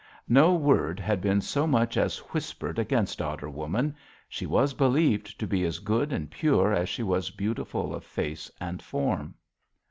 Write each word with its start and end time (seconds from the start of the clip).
No 0.29 0.55
word 0.55 0.99
had 0.99 1.21
been 1.21 1.41
so 1.41 1.67
much 1.67 1.95
as 1.95 2.17
whispered 2.33 2.79
against 2.79 3.21
Otter 3.21 3.51
Woman; 3.51 3.95
she 4.27 4.47
was 4.47 4.73
believed 4.73 5.39
to 5.39 5.45
be 5.45 5.63
as 5.63 5.77
good 5.77 6.11
and 6.11 6.31
pure 6.31 6.73
as 6.73 6.89
she 6.89 7.03
was 7.03 7.29
beautiful 7.29 7.93
of 7.93 8.03
face 8.03 8.49
and 8.59 8.81
form. 8.81 9.35